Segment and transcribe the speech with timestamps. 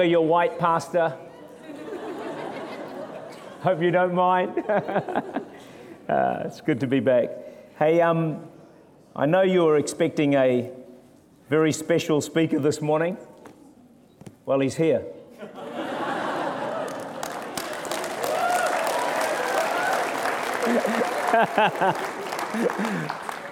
[0.00, 1.14] your white pastor.
[3.60, 4.64] Hope you don't mind.
[4.66, 5.42] uh,
[6.46, 7.28] it's good to be back.
[7.78, 8.48] Hey, um,
[9.14, 10.72] I know you were expecting a
[11.50, 13.18] very special speaker this morning.
[14.46, 15.04] Well, he's here.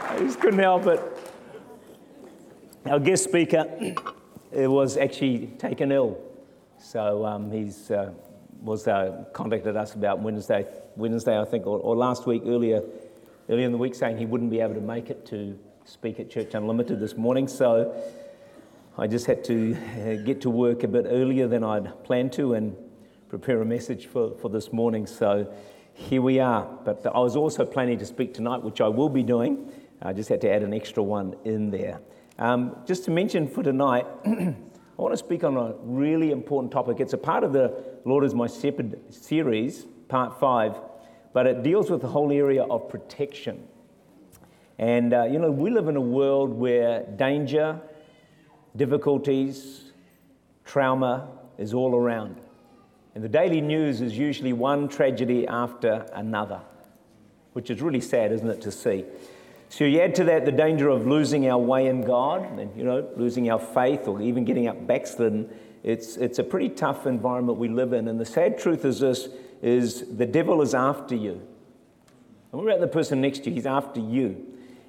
[0.02, 1.02] I just couldn't help it.
[2.86, 3.66] Our guest speaker
[4.52, 6.29] was actually taken ill
[6.80, 8.10] so um, he's uh,
[8.62, 10.66] was uh, contacted us about Wednesday,
[10.96, 12.82] Wednesday I think, or, or, last week earlier,
[13.48, 16.30] earlier in the week, saying he wouldn't be able to make it to speak at
[16.30, 17.48] Church Unlimited this morning.
[17.48, 17.94] So
[18.98, 22.54] I just had to uh, get to work a bit earlier than I'd planned to
[22.54, 22.76] and
[23.28, 25.06] prepare a message for, for this morning.
[25.06, 25.52] So
[25.94, 26.66] here we are.
[26.84, 29.72] But I was also planning to speak tonight, which I will be doing.
[30.02, 32.00] I just had to add an extra one in there.
[32.38, 34.06] Um, just to mention for tonight.
[35.00, 37.00] I want to speak on a really important topic.
[37.00, 37.72] It's a part of the
[38.04, 40.76] Lord is My Shepherd series, part five,
[41.32, 43.66] but it deals with the whole area of protection.
[44.78, 47.80] And, uh, you know, we live in a world where danger,
[48.76, 49.92] difficulties,
[50.66, 52.38] trauma is all around.
[53.14, 56.60] And the daily news is usually one tragedy after another,
[57.54, 59.06] which is really sad, isn't it, to see?
[59.70, 62.82] So you add to that the danger of losing our way in God and, you
[62.82, 65.48] know, losing our faith or even getting up backslidden.
[65.84, 68.08] It's, it's a pretty tough environment we live in.
[68.08, 69.28] And the sad truth is this,
[69.62, 71.40] is the devil is after you.
[72.50, 74.44] And we're at the person next to you, he's after you.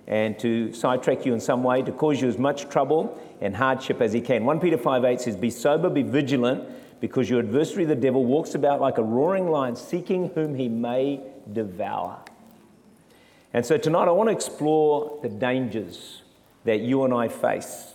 [0.07, 4.01] And to sidetrack you in some way, to cause you as much trouble and hardship
[4.01, 4.45] as he can.
[4.45, 6.67] 1 Peter 5 8 says, Be sober, be vigilant,
[6.99, 11.21] because your adversary, the devil, walks about like a roaring lion, seeking whom he may
[11.53, 12.19] devour.
[13.53, 16.21] And so tonight I want to explore the dangers
[16.63, 17.93] that you and I face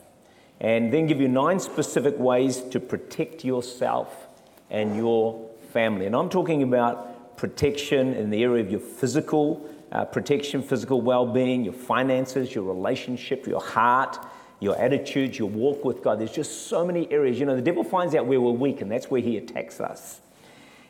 [0.60, 4.26] and then give you nine specific ways to protect yourself
[4.70, 6.06] and your family.
[6.06, 11.26] And I'm talking about protection in the area of your physical uh, protection, physical well
[11.26, 14.18] being, your finances, your relationship, your heart,
[14.60, 16.18] your attitudes, your walk with God.
[16.18, 17.38] There's just so many areas.
[17.38, 20.20] You know, the devil finds out where we're weak, and that's where he attacks us.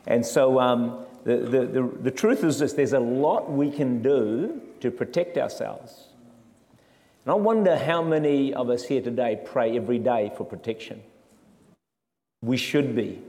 [0.07, 1.05] And so um,
[1.35, 6.07] the, the, the, truth is this there's a lot we can do to protect ourselves.
[7.25, 11.03] And I wonder how many of us here today pray every day for protection.
[12.41, 13.21] We should be.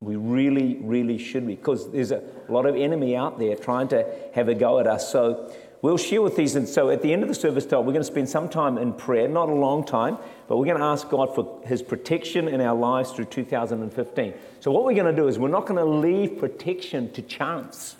[0.00, 4.04] We really, really should be, because there's a lot of enemy out there trying to
[4.34, 5.12] have a go at us.
[5.12, 6.54] So We'll share with these.
[6.56, 8.92] And so at the end of the service, we're going to spend some time in
[8.92, 12.60] prayer, not a long time, but we're going to ask God for His protection in
[12.60, 14.34] our lives through 2015.
[14.60, 17.96] So what we're going to do is we're not going to leave protection to chance.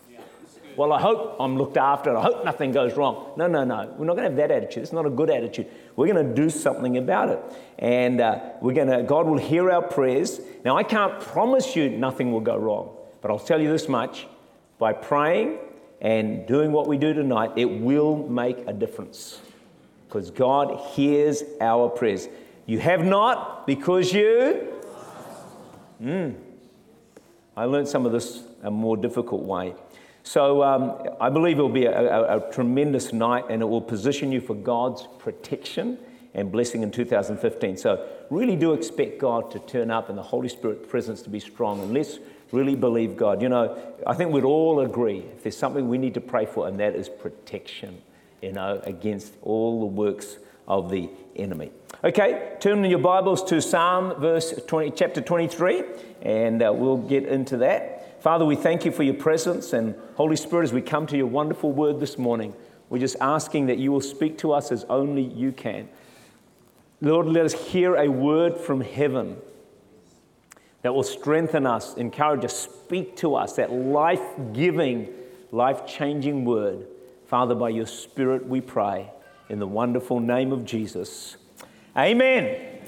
[0.77, 2.15] Well, I hope I'm looked after.
[2.15, 3.33] I hope nothing goes wrong.
[3.37, 3.95] No, no, no.
[3.97, 4.83] We're not going to have that attitude.
[4.83, 5.69] It's not a good attitude.
[5.97, 7.41] We're going to do something about it.
[7.79, 10.39] And uh, we're going to, God will hear our prayers.
[10.67, 14.27] Now, I can't promise you nothing will go wrong, but I'll tell you this much
[14.79, 15.59] by praying
[16.01, 19.41] and doing what we do tonight, it will make a difference
[20.07, 22.29] because God hears our prayers.
[22.67, 24.73] You have not because you.
[26.03, 26.35] Mm.
[27.57, 29.75] I learned some of this a more difficult way.
[30.23, 33.81] So um, I believe it will be a, a, a tremendous night and it will
[33.81, 35.99] position you for God's protection
[36.35, 37.77] and blessing in 2015.
[37.77, 41.41] So really do expect God to turn up and the Holy Spirit presence to be
[41.41, 41.81] strong.
[41.81, 42.19] And let's
[42.53, 43.43] really believe God.
[43.43, 43.77] You know,
[44.07, 46.95] I think we'd all agree if there's something we need to pray for, and that
[46.95, 48.03] is protection,
[48.43, 51.71] you know, against all the works of the enemy.
[52.05, 55.83] Okay, turn in your Bibles to Psalm verse 20, chapter 23,
[56.23, 58.23] and uh, we'll get into that.
[58.23, 61.27] Father, we thank you for your presence, and Holy Spirit, as we come to your
[61.27, 62.55] wonderful word this morning,
[62.89, 65.89] we're just asking that you will speak to us as only you can.
[67.01, 69.37] Lord, let us hear a word from heaven
[70.87, 75.13] that will strengthen us, encourage us, speak to us, that life giving,
[75.51, 76.87] life changing word.
[77.27, 79.11] Father, by your Spirit we pray
[79.49, 81.39] in the wonderful name of Jesus.
[81.97, 82.79] Amen.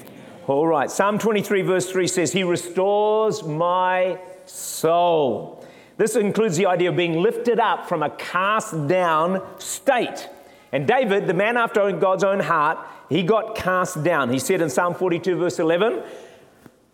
[0.47, 5.67] All right, Psalm 23, verse 3 says, He restores my soul.
[5.97, 10.29] This includes the idea of being lifted up from a cast down state.
[10.71, 12.77] And David, the man after God's own heart,
[13.09, 14.31] he got cast down.
[14.31, 16.01] He said in Psalm 42, verse 11,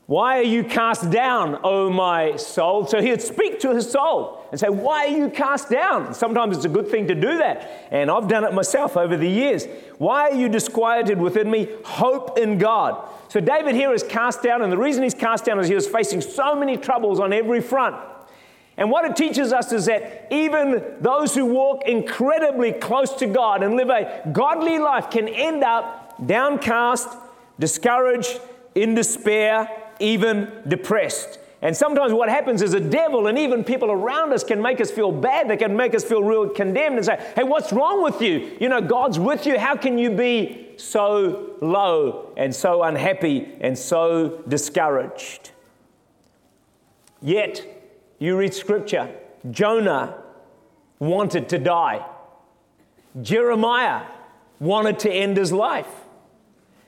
[0.07, 2.85] why are you cast down, O my soul?
[2.85, 6.13] So he would speak to his soul and say, Why are you cast down?
[6.13, 7.87] Sometimes it's a good thing to do that.
[7.89, 9.65] And I've done it myself over the years.
[9.97, 11.69] Why are you disquieted within me?
[11.83, 13.09] Hope in God.
[13.29, 15.87] So David here is cast down, and the reason he's cast down is he was
[15.87, 17.95] facing so many troubles on every front.
[18.77, 23.63] And what it teaches us is that even those who walk incredibly close to God
[23.63, 27.09] and live a godly life can end up downcast,
[27.57, 28.39] discouraged,
[28.75, 29.69] in despair,
[29.99, 31.39] even depressed.
[31.61, 34.91] And sometimes what happens is a devil and even people around us can make us
[34.91, 35.49] feel bad.
[35.49, 38.55] They can make us feel real condemned and say, hey, what's wrong with you?
[38.59, 39.57] You know, God's with you.
[39.57, 45.51] How can you be so low and so unhappy and so discouraged?
[47.21, 47.65] Yet,
[48.19, 49.09] you read scripture,
[49.49, 50.21] Jonah
[50.99, 52.05] wanted to die.
[53.21, 54.03] Jeremiah
[54.59, 55.87] wanted to end his life.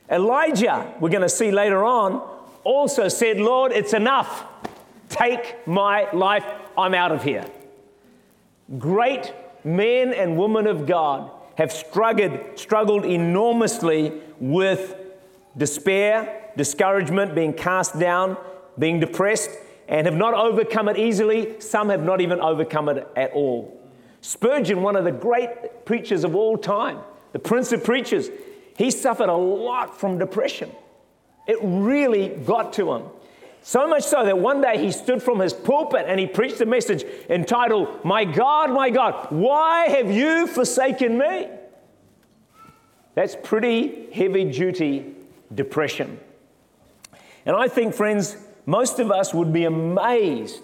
[0.10, 2.37] Elijah, we're going to see later on,
[2.68, 4.46] also said, Lord, it's enough.
[5.08, 6.44] Take my life.
[6.78, 7.46] I'm out of here.
[8.78, 9.34] Great
[9.64, 14.96] men and women of God have struggled, struggled enormously with
[15.56, 18.36] despair, discouragement, being cast down,
[18.78, 19.50] being depressed,
[19.88, 21.60] and have not overcome it easily.
[21.62, 23.82] Some have not even overcome it at all.
[24.20, 27.00] Spurgeon, one of the great preachers of all time,
[27.32, 28.30] the prince of preachers,
[28.78, 30.70] he suffered a lot from depression.
[31.48, 33.04] It really got to him.
[33.62, 36.66] So much so that one day he stood from his pulpit and he preached a
[36.66, 41.48] message entitled, My God, my God, why have you forsaken me?
[43.16, 45.16] That's pretty heavy duty
[45.54, 46.20] depression.
[47.46, 50.64] And I think, friends, most of us would be amazed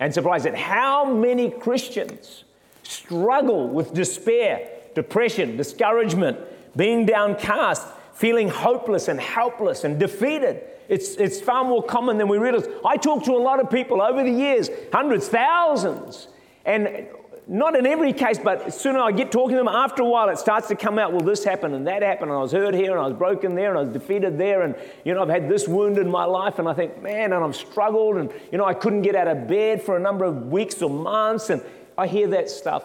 [0.00, 2.44] and surprised at how many Christians
[2.82, 6.38] struggle with despair, depression, discouragement,
[6.76, 7.86] being downcast,
[8.18, 10.60] feeling hopeless and helpless and defeated.
[10.88, 12.66] It's, it's far more common than we realize.
[12.84, 16.26] I talk to a lot of people over the years, hundreds, thousands,
[16.64, 17.06] and
[17.46, 20.38] not in every case, but sooner I get talking to them, after a while it
[20.38, 22.90] starts to come out, well, this happened and that happened, and I was hurt here,
[22.90, 24.74] and I was broken there, and I was defeated there, and,
[25.04, 27.54] you know, I've had this wound in my life, and I think, man, and I've
[27.54, 30.82] struggled, and, you know, I couldn't get out of bed for a number of weeks
[30.82, 31.62] or months, and
[31.96, 32.84] I hear that stuff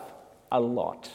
[0.51, 1.09] a lot.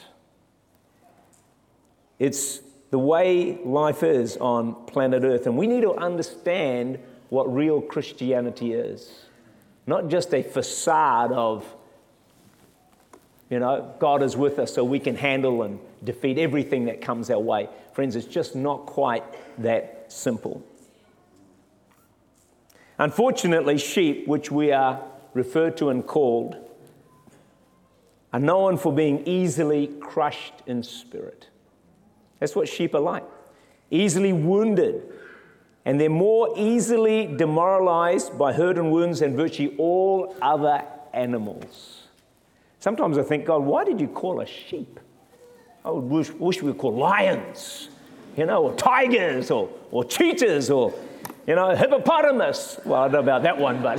[2.19, 6.99] It's the way life is on planet Earth, and we need to understand
[7.29, 9.25] what real Christianity is.
[9.85, 11.65] Not just a facade of
[13.49, 17.29] you know, God is with us so we can handle and defeat everything that comes
[17.29, 17.67] our way.
[17.93, 19.23] Friends, it's just not quite
[19.61, 20.63] that simple.
[22.99, 25.01] Unfortunately, sheep, which we are
[25.33, 26.57] referred to and called,
[28.31, 31.48] are known for being easily crushed in spirit.
[32.39, 33.23] That's what sheep are like
[33.91, 35.01] easily wounded,
[35.85, 40.83] and they're more easily demoralized by hurt and wounds than virtually all other
[41.13, 42.03] animals.
[42.79, 44.99] Sometimes I think, God, why did you call us sheep?
[45.83, 47.89] I would wish, wish we were called lions,
[48.37, 50.93] you know, or tigers, or, or cheetahs, or,
[51.47, 52.79] you know, hippopotamus.
[52.85, 53.97] Well, I don't know about that one, but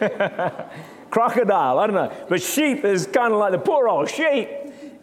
[1.10, 2.26] crocodile, I don't know.
[2.28, 4.48] But sheep is kind of like the poor old sheep.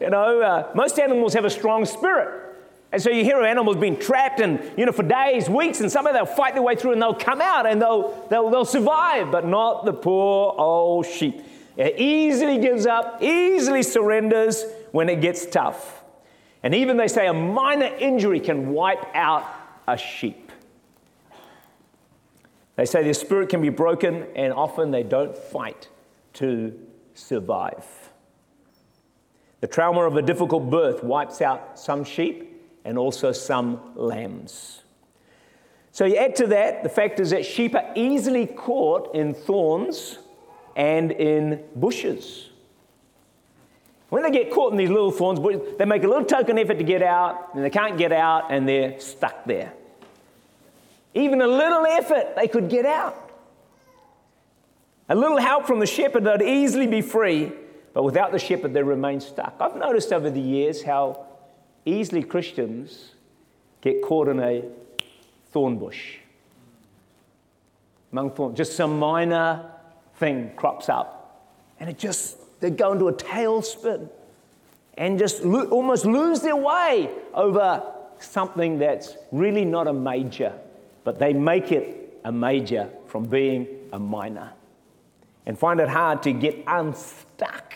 [0.01, 2.47] You know, uh, most animals have a strong spirit.
[2.91, 5.89] And so you hear of animals being trapped and, you know, for days, weeks, and
[5.89, 9.31] somehow they'll fight their way through and they'll come out and they'll, they'll, they'll survive,
[9.31, 11.41] but not the poor old sheep.
[11.77, 16.03] It easily gives up, easily surrenders when it gets tough.
[16.63, 19.45] And even they say a minor injury can wipe out
[19.87, 20.51] a sheep.
[22.75, 25.87] They say their spirit can be broken, and often they don't fight
[26.33, 26.77] to
[27.13, 28.10] survive.
[29.61, 34.81] The trauma of a difficult birth wipes out some sheep and also some lambs.
[35.91, 40.17] So you add to that the fact is that sheep are easily caught in thorns
[40.75, 42.49] and in bushes.
[44.09, 45.39] When they get caught in these little thorns,
[45.77, 48.67] they make a little token effort to get out, and they can't get out, and
[48.67, 49.71] they're stuck there.
[51.13, 53.29] Even a little effort, they could get out.
[55.07, 57.53] A little help from the shepherd, they'd easily be free,
[57.93, 59.55] but without the shepherd, they remain stuck.
[59.59, 61.25] I've noticed over the years how
[61.85, 63.11] easily Christians
[63.81, 64.63] get caught in a
[65.51, 66.17] thorn bush.
[68.11, 69.69] Among thorns, just some minor
[70.15, 71.49] thing crops up.
[71.79, 74.09] And it just, they go into a tailspin
[74.97, 77.83] and just lo- almost lose their way over
[78.19, 80.53] something that's really not a major,
[81.03, 84.51] but they make it a major from being a minor
[85.45, 87.73] and find it hard to get unstuck.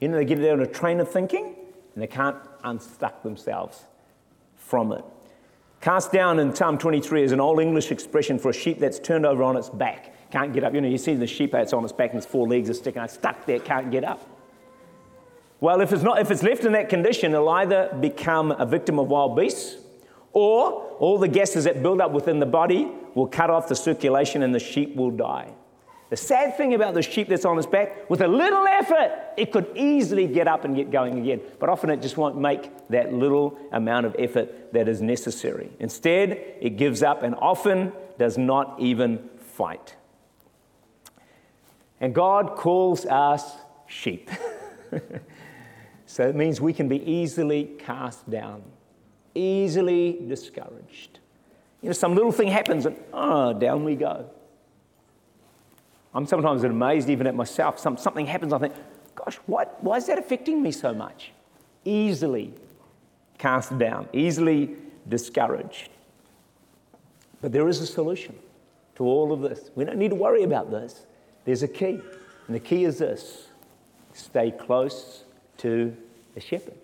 [0.00, 1.54] You know, they get down a train of thinking
[1.94, 3.84] and they can't unstuck themselves
[4.56, 5.04] from it.
[5.80, 9.24] Cast down in Psalm 23 is an old English expression for a sheep that's turned
[9.24, 10.74] over on its back can't get up.
[10.74, 12.74] You know, you see the sheep that's on its back and its four legs are
[12.74, 14.26] sticking out, stuck there, can't get up.
[15.60, 18.98] Well, if it's, not, if it's left in that condition, it'll either become a victim
[18.98, 19.76] of wild beasts
[20.32, 24.42] or all the gases that build up within the body will cut off the circulation
[24.42, 25.52] and the sheep will die.
[26.10, 29.52] The sad thing about the sheep that's on its back, with a little effort, it
[29.52, 31.40] could easily get up and get going again.
[31.58, 35.70] But often it just won't make that little amount of effort that is necessary.
[35.80, 39.96] Instead, it gives up and often does not even fight.
[42.00, 44.30] And God calls us sheep.
[46.06, 48.62] so it means we can be easily cast down,
[49.34, 51.18] easily discouraged.
[51.82, 54.30] You know, some little thing happens and, oh, down we go.
[56.18, 57.78] I'm sometimes amazed even at myself.
[57.78, 58.74] Some, something happens, I think,
[59.14, 61.30] gosh, why is that affecting me so much?
[61.84, 62.52] Easily
[63.38, 64.74] cast down, easily
[65.08, 65.90] discouraged.
[67.40, 68.34] But there is a solution
[68.96, 69.70] to all of this.
[69.76, 71.06] We don't need to worry about this.
[71.44, 72.00] There's a key,
[72.48, 73.46] and the key is this
[74.12, 75.22] stay close
[75.58, 75.96] to
[76.34, 76.74] the shepherd.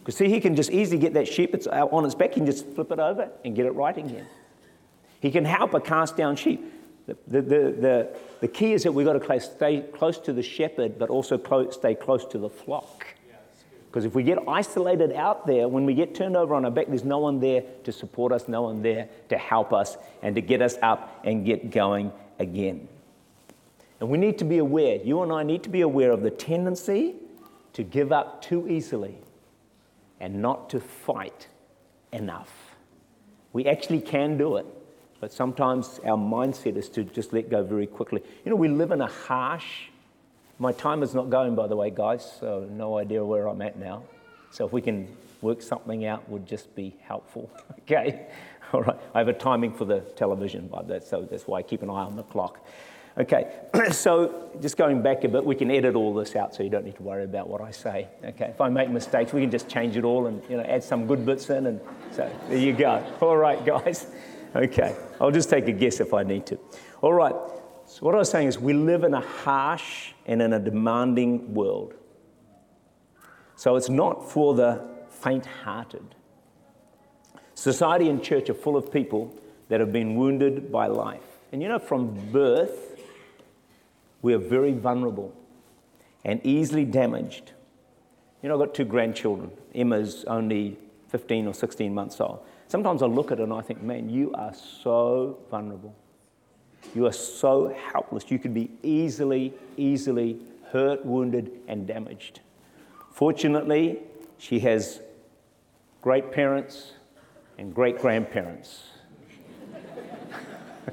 [0.00, 2.40] Because see, he can just easily get that sheep it's uh, on its back, he
[2.40, 4.26] can just flip it over and get it right again.
[5.20, 6.74] He can help a cast down sheep.
[7.28, 10.98] The, the, the, the, key is that we've got to stay close to the shepherd,
[10.98, 13.06] but also close, stay close to the flock.
[13.90, 16.86] Because if we get isolated out there, when we get turned over on our back,
[16.86, 20.40] there's no one there to support us, no one there to help us and to
[20.40, 22.86] get us up and get going again.
[23.98, 26.30] And we need to be aware, you and I need to be aware of the
[26.30, 27.16] tendency
[27.72, 29.16] to give up too easily
[30.20, 31.48] and not to fight
[32.12, 32.52] enough.
[33.52, 34.66] We actually can do it.
[35.20, 38.22] But sometimes our mindset is to just let go very quickly.
[38.44, 39.88] You know, we live in a harsh,
[40.58, 43.78] my time is not going, by the way, guys, so no idea where I'm at
[43.78, 44.02] now.
[44.50, 45.08] So if we can
[45.40, 47.50] work something out, would just be helpful.
[47.80, 48.26] okay?
[48.72, 48.96] All right.
[49.14, 51.90] I have a timing for the television, by that, so that's why I keep an
[51.90, 52.64] eye on the clock.
[53.18, 53.52] Okay,
[53.90, 56.84] so just going back a bit, we can edit all this out so you don't
[56.84, 58.08] need to worry about what I say.
[58.24, 60.84] Okay, if I make mistakes, we can just change it all and you know add
[60.84, 61.80] some good bits in, and
[62.12, 63.04] so there you go.
[63.20, 64.06] All right, guys.
[64.54, 66.58] Okay, I'll just take a guess if I need to.
[67.02, 67.34] All right,
[67.86, 71.54] so what I was saying is we live in a harsh and in a demanding
[71.54, 71.94] world.
[73.54, 76.14] So it's not for the faint hearted.
[77.54, 79.34] Society and church are full of people
[79.68, 81.20] that have been wounded by life.
[81.52, 82.98] And you know, from birth,
[84.22, 85.34] we are very vulnerable
[86.24, 87.52] and easily damaged.
[88.42, 89.50] You know, I've got two grandchildren.
[89.74, 90.78] Emma's only
[91.08, 92.40] 15 or 16 months old.
[92.70, 95.92] Sometimes I look at her and I think, man, you are so vulnerable.
[96.94, 98.30] You are so helpless.
[98.30, 100.38] You could be easily, easily
[100.70, 102.38] hurt, wounded, and damaged.
[103.10, 103.98] Fortunately,
[104.38, 105.00] she has
[106.00, 106.92] great parents
[107.58, 108.84] and great grandparents.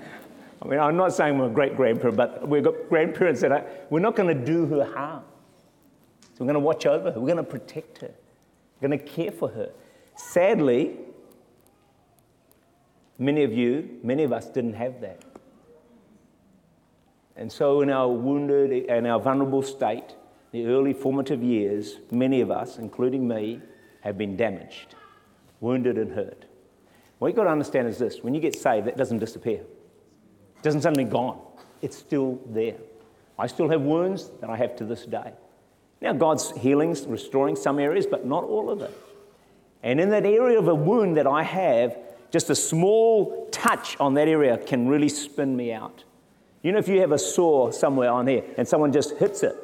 [0.63, 3.99] I mean, I'm not saying we're great grandparent, but we've got grandparents that are, we're
[3.99, 5.23] not going to do her harm.
[6.21, 8.11] So we're going to watch over her, we're going to protect her,
[8.81, 9.69] we're going to care for her.
[10.15, 10.97] Sadly,
[13.19, 15.23] Many of you, many of us didn't have that.
[17.35, 20.15] And so, in our wounded and our vulnerable state,
[20.51, 23.61] the early formative years, many of us, including me,
[24.01, 24.95] have been damaged,
[25.59, 26.45] wounded, and hurt.
[27.19, 30.63] What you've got to understand is this when you get saved, that doesn't disappear, it
[30.63, 31.39] doesn't suddenly gone,
[31.81, 32.77] it's still there.
[33.39, 35.31] I still have wounds that I have to this day.
[36.01, 38.95] Now, God's healing, restoring some areas, but not all of it.
[39.83, 41.97] And in that area of a wound that I have,
[42.31, 46.03] just a small touch on that area can really spin me out.
[46.61, 49.55] You know, if you have a sore somewhere on here and someone just hits it,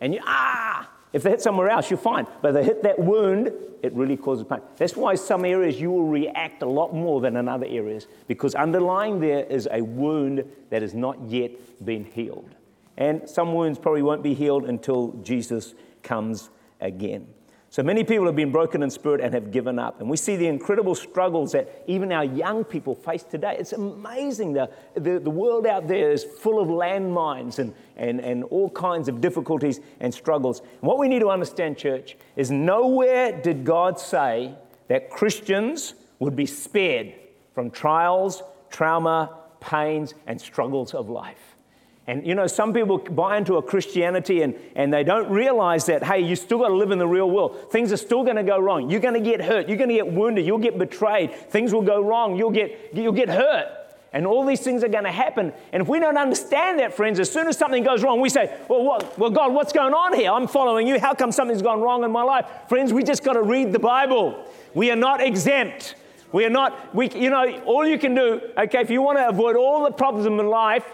[0.00, 2.26] and you, ah, if they hit somewhere else, you're fine.
[2.40, 3.52] But if they hit that wound,
[3.82, 4.60] it really causes pain.
[4.76, 8.54] That's why some areas you will react a lot more than in other areas, because
[8.54, 11.52] underlying there is a wound that has not yet
[11.84, 12.54] been healed.
[12.96, 17.26] And some wounds probably won't be healed until Jesus comes again.
[17.72, 20.00] So many people have been broken in spirit and have given up.
[20.00, 23.54] And we see the incredible struggles that even our young people face today.
[23.60, 24.54] It's amazing.
[24.54, 29.08] The, the, the world out there is full of landmines and, and, and all kinds
[29.08, 30.58] of difficulties and struggles.
[30.58, 34.52] And what we need to understand, church, is nowhere did God say
[34.88, 37.14] that Christians would be spared
[37.54, 41.49] from trials, trauma, pains, and struggles of life.
[42.10, 46.02] And you know, some people buy into a Christianity and, and they don't realize that,
[46.02, 47.70] hey, you still got to live in the real world.
[47.70, 48.90] Things are still going to go wrong.
[48.90, 49.68] You're going to get hurt.
[49.68, 50.44] You're going to get wounded.
[50.44, 51.32] You'll get betrayed.
[51.32, 52.34] Things will go wrong.
[52.34, 53.68] You'll get, you'll get hurt.
[54.12, 55.52] And all these things are going to happen.
[55.72, 58.58] And if we don't understand that, friends, as soon as something goes wrong, we say,
[58.68, 60.32] well, what, well, God, what's going on here?
[60.32, 60.98] I'm following you.
[60.98, 62.44] How come something's gone wrong in my life?
[62.68, 64.48] Friends, we just got to read the Bible.
[64.74, 65.94] We are not exempt.
[66.32, 69.28] We are not, we, you know, all you can do, okay, if you want to
[69.28, 70.84] avoid all the problems in life,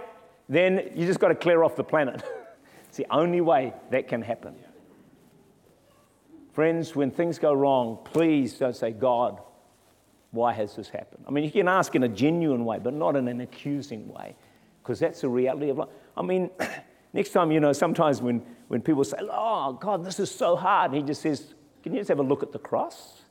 [0.48, 2.22] then you just got to clear off the planet.
[2.88, 4.54] it's the only way that can happen.
[6.52, 9.40] Friends, when things go wrong, please don't say, God,
[10.30, 11.24] why has this happened?
[11.26, 14.36] I mean, you can ask in a genuine way, but not in an accusing way.
[14.82, 15.88] because that's the reality of life.
[16.16, 16.50] I mean,
[17.12, 20.92] next time, you know, sometimes when, when people say, Oh, God, this is so hard,
[20.92, 23.22] he just says, Can you just have a look at the cross?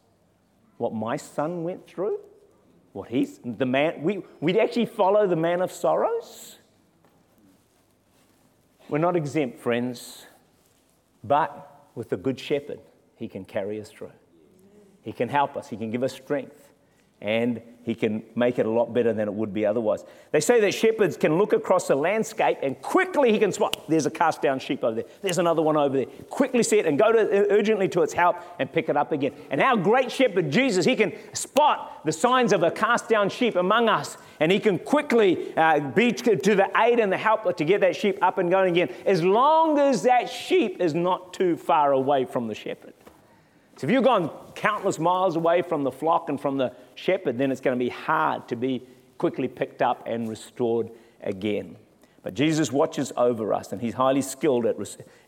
[0.78, 2.20] What my son went through?
[2.92, 6.58] What he's, the man, we, we'd actually follow the man of sorrows.
[8.88, 10.26] We're not exempt, friends,
[11.24, 12.80] but with the Good Shepherd,
[13.16, 14.12] he can carry us through.
[15.02, 16.70] He can help us, he can give us strength
[17.22, 20.04] and he can make it a lot better than it would be otherwise.
[20.32, 24.08] They say that shepherds can look across the landscape and quickly he can spot there's
[24.08, 26.08] a cast down sheep over there, there's another one over there.
[26.30, 29.34] Quickly see it and go to, urgently to its help and pick it up again.
[29.52, 33.56] And our great shepherd Jesus, he can spot the signs of a cast down sheep
[33.56, 37.64] among us and he can quickly uh, be to the aid and the help to
[37.64, 41.56] get that sheep up and going again, as long as that sheep is not too
[41.56, 42.94] far away from the shepherd.
[43.78, 47.52] So if you've gone countless miles away from the flock and from the shepherd, then
[47.52, 48.84] it's going to be hard to be
[49.18, 50.90] quickly picked up and restored
[51.22, 51.76] again.
[52.24, 54.78] But Jesus watches over us, and he's highly skilled at,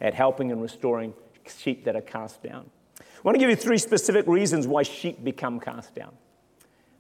[0.02, 1.14] at helping and restoring
[1.46, 2.70] sheep that are cast down.
[3.00, 6.14] I want to give you three specific reasons why sheep become cast down.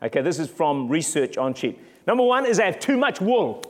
[0.03, 1.79] Okay, this is from research on sheep.
[2.05, 3.63] Number one is they have too much wool,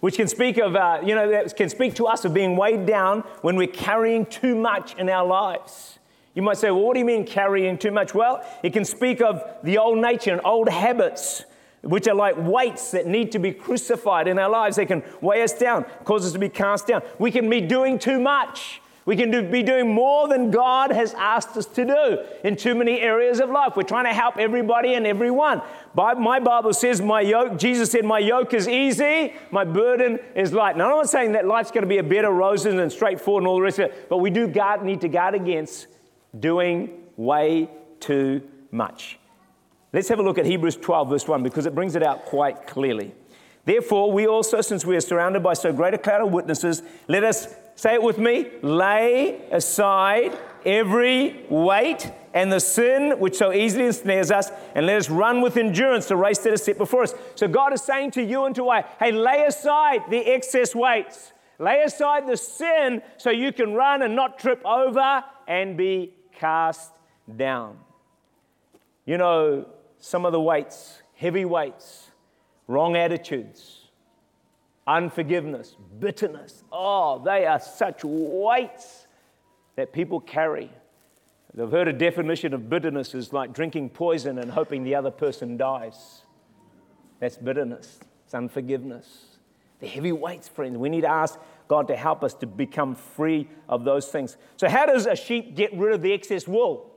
[0.00, 3.20] which can speak of, uh, you know, can speak to us of being weighed down
[3.42, 5.99] when we're carrying too much in our lives.
[6.34, 8.14] You might say, well, what do you mean carrying too much?
[8.14, 11.44] Well, it can speak of the old nature and old habits,
[11.82, 14.76] which are like weights that need to be crucified in our lives.
[14.76, 17.02] They can weigh us down, cause us to be cast down.
[17.18, 18.80] We can be doing too much.
[19.06, 22.76] We can do, be doing more than God has asked us to do in too
[22.76, 23.72] many areas of life.
[23.74, 25.62] We're trying to help everybody and everyone.
[25.96, 30.76] My Bible says, my yoke, Jesus said, my yoke is easy, my burden is light.
[30.76, 33.42] Now, I'm not saying that life's going to be a bed of roses and straightforward
[33.42, 35.88] and all the rest of it, but we do guard, need to guard against
[36.38, 37.68] doing way
[37.98, 39.18] too much.
[39.92, 42.66] Let's have a look at Hebrews 12, verse 1, because it brings it out quite
[42.66, 43.12] clearly.
[43.64, 47.24] Therefore, we also, since we are surrounded by so great a cloud of witnesses, let
[47.24, 53.86] us say it with me lay aside every weight and the sin which so easily
[53.86, 57.14] ensnares us, and let us run with endurance the race that is set before us.
[57.34, 61.32] So, God is saying to you and to I, hey, lay aside the excess weights,
[61.58, 66.92] lay aside the sin so you can run and not trip over and be cast
[67.36, 67.78] down.
[69.04, 69.66] You know,
[69.98, 72.10] some of the weights, heavy weights,
[72.66, 73.88] wrong attitudes,
[74.86, 76.64] unforgiveness, bitterness.
[76.72, 79.06] Oh, they are such weights
[79.76, 80.70] that people carry.
[81.54, 85.56] They've heard a definition of bitterness is like drinking poison and hoping the other person
[85.56, 86.22] dies.
[87.18, 89.26] That's bitterness, it's unforgiveness.
[89.80, 90.76] The heavy weights, friends.
[90.76, 91.38] We need to ask
[91.70, 94.36] God to help us to become free of those things.
[94.56, 96.90] So, how does a sheep get rid of the excess wool?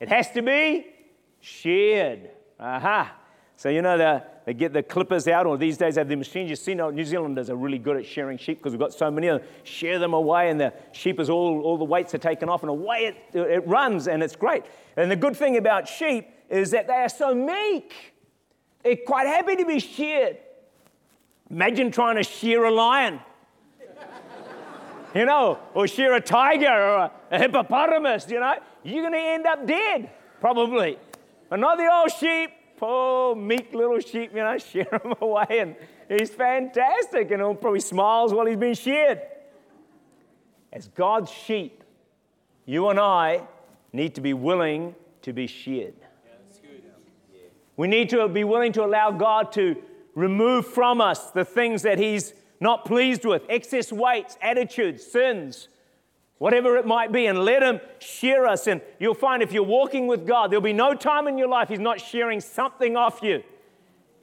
[0.00, 0.86] It has to be
[1.40, 2.28] sheared.
[2.60, 3.14] Aha.
[3.56, 6.14] So, you know, the, they get the clippers out, or these days they have the
[6.14, 6.50] machines.
[6.50, 9.28] You see, New Zealanders are really good at shearing sheep because we've got so many
[9.28, 9.48] of them.
[9.64, 12.68] Shear them away, and the sheep is all, all the weights are taken off, and
[12.68, 14.64] away it, it runs, and it's great.
[14.98, 17.94] And the good thing about sheep is that they are so meek.
[18.82, 20.36] They're quite happy to be sheared.
[21.48, 23.20] Imagine trying to shear a lion
[25.16, 29.46] you know, or shear a tiger or a, hippopotamus, you know, you're going to end
[29.46, 30.98] up dead, probably.
[31.48, 35.46] But not the old sheep, poor meek little sheep, you know, shear him away.
[35.50, 35.76] And
[36.08, 39.22] he's fantastic, and he probably smiles while he's being sheared.
[40.72, 41.82] As God's sheep,
[42.66, 43.42] you and I
[43.92, 45.94] need to be willing to be sheared.
[47.76, 49.76] We need to be willing to allow God to
[50.14, 55.68] remove from us the things that He's not pleased with, excess weights, attitudes, sins,
[56.38, 58.66] whatever it might be, and let Him shear us.
[58.66, 61.68] And you'll find if you're walking with God, there'll be no time in your life
[61.68, 63.42] He's not shearing something off you.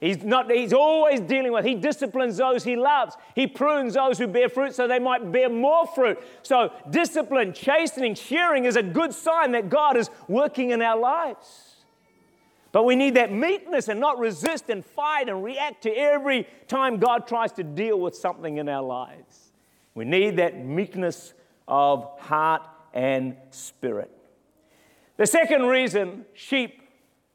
[0.00, 1.64] He's, not, he's always dealing with.
[1.64, 3.16] He disciplines those he loves.
[3.34, 6.18] He prunes those who bear fruit so they might bear more fruit.
[6.42, 11.63] So, discipline, chastening, shearing is a good sign that God is working in our lives.
[12.74, 16.96] But we need that meekness and not resist and fight and react to every time
[16.96, 19.52] God tries to deal with something in our lives.
[19.94, 21.34] We need that meekness
[21.68, 24.10] of heart and spirit.
[25.18, 26.82] The second reason sheep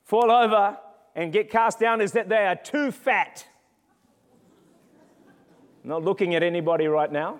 [0.03, 0.77] fall over
[1.15, 3.47] and get cast down is that they are too fat.
[5.85, 7.39] I'm not looking at anybody right now.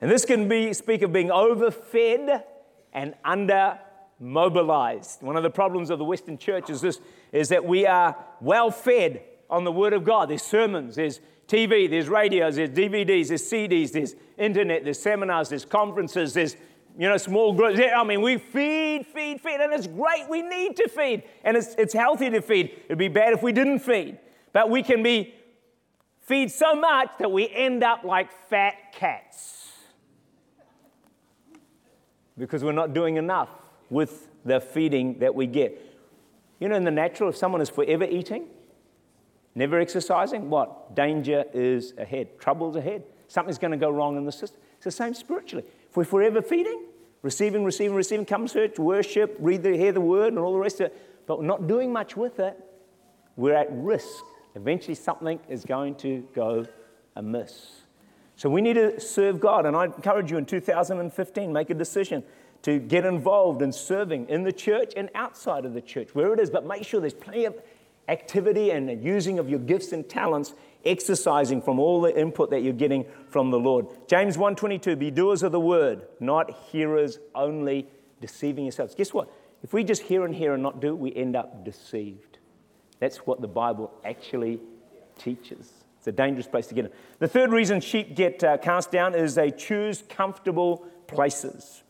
[0.00, 2.44] and this can be speak of being overfed
[2.92, 3.78] and under
[4.18, 5.22] mobilized.
[5.22, 7.00] One of the problems of the Western church is this
[7.32, 10.28] is that we are well fed on the Word of God.
[10.28, 15.64] There's sermons, there's TV, there's radios, there's DVDs, there's CDs, there's internet, there's seminars, there's
[15.64, 16.56] conferences, there's
[16.98, 17.80] you know, small groups.
[17.80, 20.28] I mean, we feed, feed, feed, and it's great.
[20.28, 22.72] We need to feed, and it's, it's healthy to feed.
[22.86, 24.18] It'd be bad if we didn't feed.
[24.52, 25.34] But we can be
[26.22, 29.59] feed so much that we end up like fat cats
[32.40, 33.50] because we're not doing enough
[33.90, 35.80] with the feeding that we get.
[36.58, 38.46] You know, in the natural, if someone is forever eating,
[39.54, 40.94] never exercising, what?
[40.94, 43.04] Danger is ahead, trouble's ahead.
[43.28, 44.60] Something's going to go wrong in the system.
[44.76, 45.64] It's the same spiritually.
[45.88, 46.86] If we're forever feeding,
[47.22, 50.80] receiving, receiving, receiving, come church, worship, read the, hear the word, and all the rest
[50.80, 52.58] of it, but we're not doing much with it,
[53.36, 54.24] we're at risk.
[54.54, 56.66] Eventually, something is going to go
[57.14, 57.82] amiss.
[58.40, 59.66] So we need to serve God.
[59.66, 62.24] And I encourage you in 2015, make a decision
[62.62, 66.40] to get involved in serving in the church and outside of the church, where it
[66.40, 67.54] is, but make sure there's plenty of
[68.08, 70.54] activity and using of your gifts and talents
[70.86, 73.88] exercising from all the input that you're getting from the Lord.
[74.08, 77.88] James 1:22 be doers of the word, not hearers only,
[78.22, 78.94] deceiving yourselves.
[78.94, 79.30] Guess what?
[79.62, 82.38] If we just hear and hear and not do, we end up deceived.
[83.00, 84.60] That's what the Bible actually
[85.18, 85.79] teaches.
[86.00, 86.90] It's a dangerous place to get in.
[87.18, 91.82] The third reason sheep get uh, cast down is they choose comfortable places.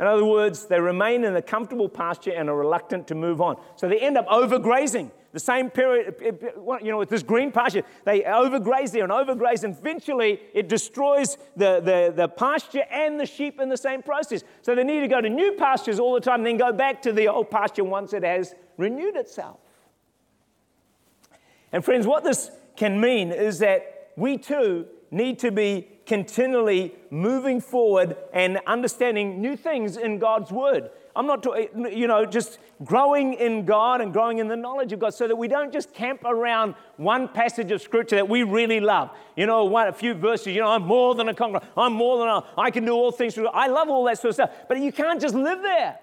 [0.00, 3.56] In other words, they remain in a comfortable pasture and are reluctant to move on.
[3.76, 5.12] So they end up overgrazing.
[5.32, 9.04] The same period, uh, uh, uh, you know, with this green pasture, they overgraze there
[9.04, 13.76] and overgraze, and eventually it destroys the, the, the pasture and the sheep in the
[13.76, 14.42] same process.
[14.62, 17.00] So they need to go to new pastures all the time, and then go back
[17.02, 19.60] to the old pasture once it has renewed itself.
[21.70, 27.60] And friends, what this can mean is that we too need to be continually moving
[27.60, 30.90] forward and understanding new things in God's Word.
[31.14, 35.12] I'm not, you know, just growing in God and growing in the knowledge of God
[35.12, 39.10] so that we don't just camp around one passage of Scripture that we really love.
[39.36, 41.60] You know, one, a few verses, you know, I'm more than a conqueror.
[41.76, 43.48] I'm more than a, I can do all things through.
[43.48, 44.50] I love all that sort of stuff.
[44.68, 45.98] But you can't just live there.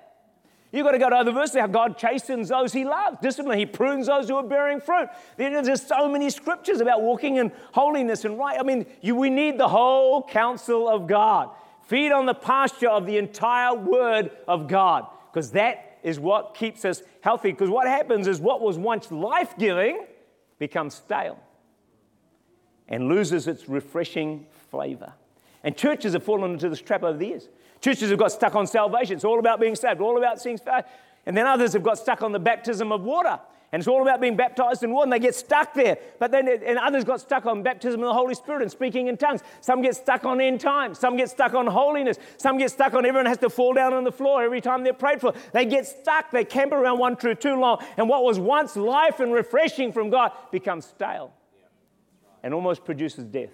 [0.71, 3.65] You've got to go to other verses how God chastens those he loves, discipline, he
[3.65, 5.09] prunes those who are bearing fruit.
[5.35, 8.59] There's so many scriptures about walking in holiness and right.
[8.59, 11.49] I mean, you, we need the whole counsel of God.
[11.87, 16.85] Feed on the pasture of the entire word of God, because that is what keeps
[16.85, 17.51] us healthy.
[17.51, 20.05] Because what happens is what was once life giving
[20.59, 21.39] becomes stale
[22.87, 25.13] and loses its refreshing flavor.
[25.63, 27.49] And churches have fallen into this trap over the years.
[27.81, 29.15] Churches have got stuck on salvation.
[29.15, 30.85] It's all about being saved, all about seeing faith.
[31.25, 33.39] And then others have got stuck on the baptism of water.
[33.71, 35.99] And it's all about being baptized in water, and they get stuck there.
[36.17, 39.15] But then, and others got stuck on baptism of the Holy Spirit and speaking in
[39.15, 39.41] tongues.
[39.61, 40.97] Some get stuck on end times.
[40.97, 42.17] Some get stuck on holiness.
[42.37, 44.93] Some get stuck on everyone has to fall down on the floor every time they're
[44.93, 45.33] prayed for.
[45.53, 46.31] They get stuck.
[46.31, 47.83] They camp around one truth too long.
[47.97, 51.31] And what was once life and refreshing from God becomes stale
[52.41, 53.51] and almost produces death.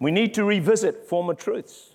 [0.00, 1.90] We need to revisit former truths,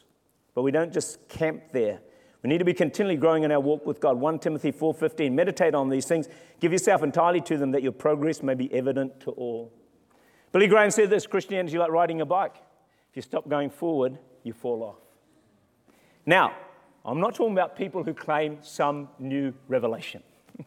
[0.54, 2.00] but we don't just camp there.
[2.44, 4.18] We need to be continually growing in our walk with God.
[4.18, 5.34] 1 Timothy 4:15.
[5.34, 6.30] Meditate on these things.
[6.60, 9.74] Give yourself entirely to them that your progress may be evident to all.
[10.52, 12.58] Billy Graham said this Christianity is like riding a bike.
[13.10, 15.00] If you stop going forward, you fall off.
[16.28, 16.56] Now,
[17.04, 20.22] I'm not talking about people who claim some new revelation.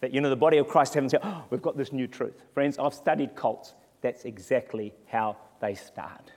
[0.00, 2.42] that, you know, the body of Christ haven't said, oh, we've got this new truth.
[2.54, 3.74] Friends, I've studied cults.
[4.00, 6.32] That's exactly how they start.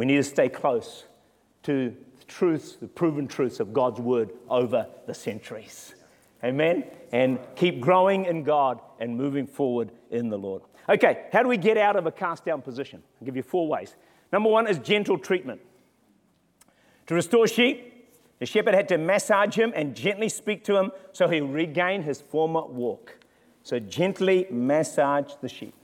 [0.00, 1.04] We need to stay close
[1.64, 5.94] to the truths, the proven truths of God's word over the centuries.
[6.42, 6.84] Amen?
[7.12, 10.62] And keep growing in God and moving forward in the Lord.
[10.88, 13.02] Okay, how do we get out of a cast down position?
[13.20, 13.94] I'll give you four ways.
[14.32, 15.60] Number one is gentle treatment.
[17.08, 21.28] To restore sheep, the shepherd had to massage him and gently speak to him so
[21.28, 23.18] he regained his former walk.
[23.64, 25.74] So gently massage the sheep.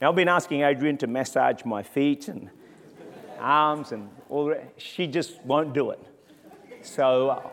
[0.00, 2.50] Now, I've been asking Adrian to massage my feet and
[3.36, 4.72] arms and all that.
[4.76, 6.00] She just won't do it.
[6.82, 7.50] So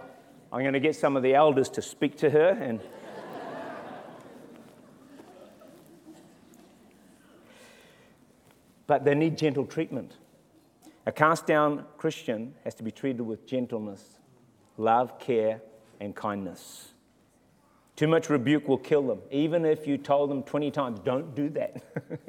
[0.51, 2.79] I'm going to get some of the elders to speak to her and.
[8.85, 10.17] but they need gentle treatment.
[11.05, 14.19] A cast down Christian has to be treated with gentleness,
[14.77, 15.61] love, care,
[15.99, 16.93] and kindness.
[17.95, 21.49] Too much rebuke will kill them, even if you told them 20 times, don't do
[21.49, 21.83] that.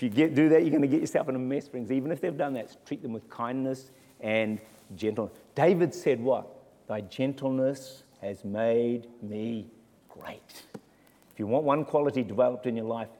[0.00, 1.92] If you get, do that, you're going to get yourself in a mess, friends.
[1.92, 4.58] Even if they've done that, treat them with kindness and
[4.96, 5.34] gentleness.
[5.54, 6.48] David said, What?
[6.88, 9.66] Thy gentleness has made me
[10.08, 10.62] great.
[11.30, 13.10] If you want one quality developed in your life,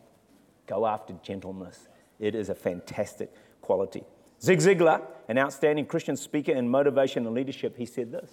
[0.67, 1.87] go after gentleness.
[2.19, 4.03] It is a fantastic quality.
[4.41, 8.31] Zig Ziglar, an outstanding Christian speaker in motivation and leadership, he said this.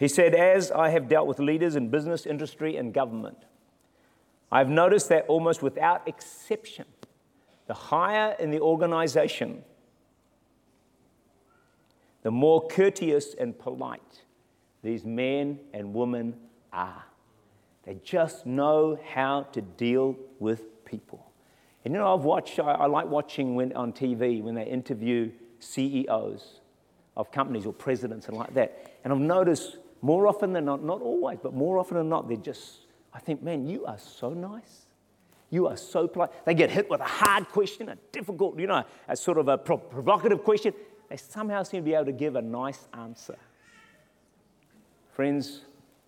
[0.00, 3.38] He said, As I have dealt with leaders in business, industry, and government,
[4.54, 6.86] I've noticed that almost without exception,
[7.66, 9.64] the higher in the organization,
[12.22, 14.22] the more courteous and polite
[14.84, 16.36] these men and women
[16.72, 17.04] are.
[17.82, 21.32] They just know how to deal with people.
[21.84, 25.32] And you know, I've watched, I, I like watching when, on TV when they interview
[25.58, 26.60] CEOs
[27.16, 28.92] of companies or presidents and like that.
[29.02, 32.36] And I've noticed more often than not, not always, but more often than not, they're
[32.36, 32.83] just,
[33.14, 34.86] I think, man, you are so nice.
[35.50, 36.30] You are so polite.
[36.44, 39.56] They get hit with a hard question, a difficult, you know, a sort of a
[39.56, 40.74] provocative question.
[41.08, 43.36] They somehow seem to be able to give a nice answer.
[45.12, 45.60] Friends,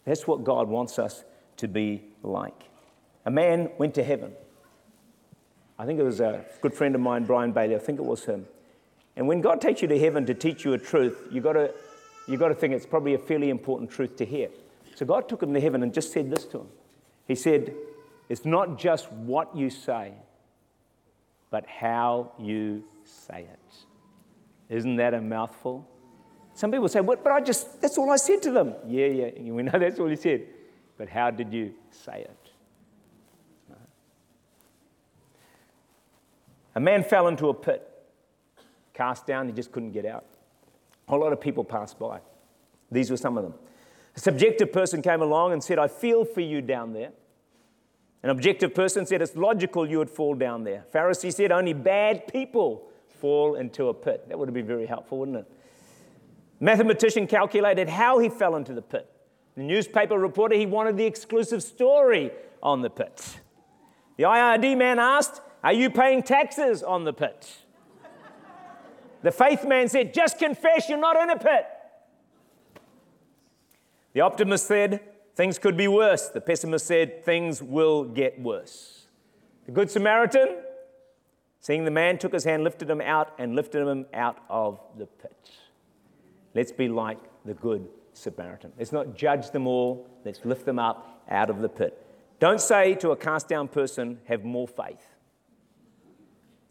[0.05, 1.25] that's what God wants us
[1.59, 2.65] to be like.
[3.25, 4.33] A man went to heaven.
[5.79, 8.25] I think it was a good friend of mine, Brian Bailey, I think it was
[8.25, 8.47] him.
[9.15, 11.73] And when God takes you to heaven to teach you a truth, you've got to,
[12.27, 14.49] you got to think it's probably a fairly important truth to hear.
[14.97, 16.69] So God took him to heaven and just said this to him.
[17.27, 17.75] He said,
[18.29, 20.13] It's not just what you say,
[21.51, 24.75] but how you say it.
[24.75, 25.89] Isn't that a mouthful?
[26.55, 28.75] Some people say, well, but I just, that's all I said to them.
[28.87, 30.47] Yeah, yeah, we know that's all you said.
[30.97, 32.37] But how did you say it?
[36.75, 37.91] A man fell into a pit,
[38.93, 40.27] cast down, he just couldn't get out.
[41.09, 42.21] A whole lot of people passed by.
[42.91, 43.55] These were some of them.
[44.17, 47.11] A subjective person came along and said, I feel for you down there.
[48.23, 50.85] An objective person said, It's logical you would fall down there.
[50.93, 52.89] Pharisee said, Only bad people
[53.21, 54.29] fall into a pit.
[54.29, 55.47] That would have been very helpful, wouldn't it?
[56.59, 59.11] Mathematician calculated how he fell into the pit.
[59.57, 62.31] The newspaper reporter, he wanted the exclusive story
[62.63, 63.41] on the pit.
[64.17, 67.57] The IRD man asked, are you paying taxes on the pit?
[69.23, 71.67] The faith man said, Just confess you're not in a pit.
[74.17, 75.03] The optimist said,
[75.35, 76.31] Things could be worse.
[76.31, 79.09] The pessimist said, Things will get worse.
[79.67, 80.57] The Good Samaritan,
[81.61, 85.05] seeing the man, took his hand, lifted him out, and lifted him out of the
[85.05, 85.51] pit.
[86.55, 88.73] Let's be like the Good Samaritan.
[88.79, 92.03] Let's not judge them all, let's lift them up out of the pit.
[92.41, 95.15] Don't say to a cast down person, Have more faith.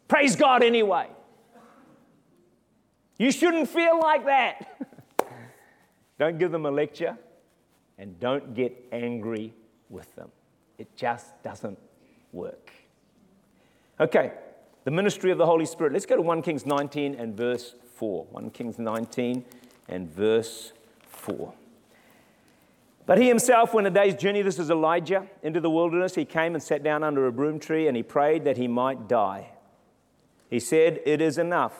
[0.08, 1.10] Praise God anyway.
[3.20, 4.82] You shouldn't feel like that.
[6.18, 7.20] don't give them a lecture
[7.98, 9.54] and don't get angry
[9.90, 10.30] with them.
[10.78, 11.80] It just doesn't
[12.32, 12.72] work.
[14.00, 14.34] Okay,
[14.84, 15.94] the ministry of the Holy Spirit.
[15.94, 18.26] Let's go to 1 Kings 19 and verse 4.
[18.32, 19.46] 1 Kings 19
[19.88, 20.74] and verse
[21.08, 21.54] 4.
[23.06, 26.16] But he himself went a day's journey, this is Elijah, into the wilderness.
[26.16, 29.08] He came and sat down under a broom tree and he prayed that he might
[29.08, 29.52] die.
[30.50, 31.74] He said, It is enough.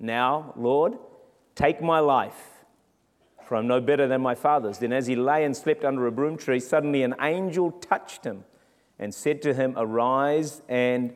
[0.00, 0.98] Now, Lord,
[1.54, 2.53] take my life,
[3.46, 4.78] for I'm no better than my father's.
[4.78, 8.44] Then, as he lay and slept under a broom tree, suddenly an angel touched him
[8.98, 11.14] and said to him, Arise and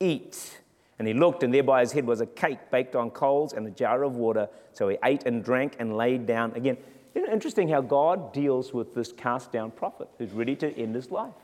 [0.00, 0.60] eat.
[0.98, 3.66] And he looked, and there by his head was a cake baked on coals and
[3.66, 4.48] a jar of water.
[4.72, 6.52] So he ate and drank and laid down.
[6.54, 6.78] Again,
[7.14, 10.94] isn't it interesting how God deals with this cast down prophet who's ready to end
[10.94, 11.34] his life?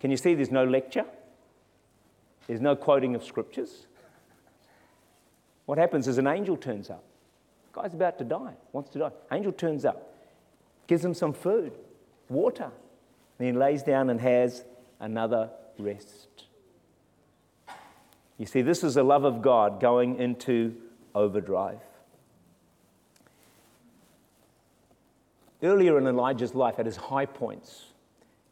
[0.00, 1.04] Can you see there's no lecture?
[2.46, 3.86] There's no quoting of scriptures.
[5.66, 7.04] What happens is an angel turns up.
[7.72, 9.10] Guy's about to die, wants to die.
[9.30, 10.14] Angel turns up,
[10.86, 11.72] gives him some food,
[12.28, 12.70] water.
[13.38, 14.64] Then he lays down and has
[15.00, 16.44] another rest.
[18.36, 20.74] You see, this is the love of God going into
[21.14, 21.80] overdrive.
[25.62, 27.86] Earlier in Elijah's life, at his high points,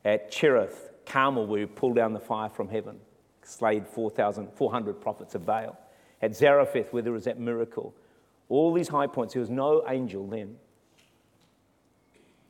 [0.04, 2.98] at Cherith, Carmel, where he pulled down the fire from heaven,
[3.42, 5.78] slayed 4,400 prophets of Baal
[6.20, 7.94] at Zarephath, where there was that miracle.
[8.48, 10.56] All these high points, he was no angel then,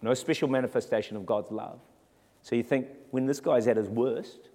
[0.02, 1.80] no special manifestation of God's love.
[2.42, 4.50] So you think when this guy's at his worst,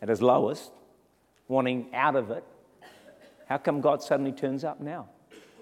[0.00, 0.70] at his lowest,
[1.48, 2.44] wanting out of it,
[3.46, 5.08] how come God suddenly turns up now?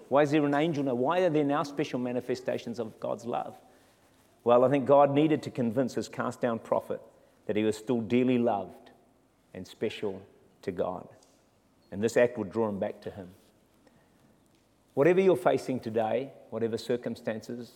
[0.09, 0.95] Why is there an angel now?
[0.95, 3.57] Why are there now special manifestations of God's love?
[4.45, 7.01] Well, I think God needed to convince his cast down prophet
[7.47, 8.91] that he was still dearly loved
[9.55, 10.21] and special
[10.63, 11.09] to God.
[11.91, 13.29] And this act would draw him back to him.
[14.97, 17.71] Whatever you're facing today, whatever circumstances,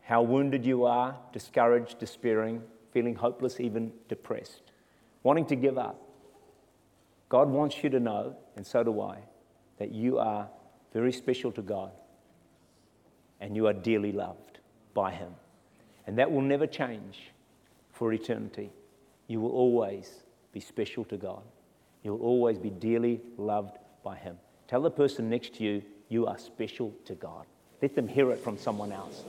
[0.00, 4.72] how wounded you are, discouraged, despairing, feeling hopeless, even depressed,
[5.22, 6.00] wanting to give up,
[7.28, 9.18] God wants you to know, and so do I,
[9.76, 10.48] that you are
[10.94, 11.90] very special to God
[13.38, 14.60] and you are dearly loved
[14.94, 15.34] by Him.
[16.06, 17.32] And that will never change
[17.92, 18.72] for eternity.
[19.26, 21.42] You will always be special to God.
[22.02, 24.38] You'll always be dearly loved by Him.
[24.68, 25.82] Tell the person next to you,
[26.14, 27.44] you are special to God.
[27.82, 29.24] Let them hear it from someone else.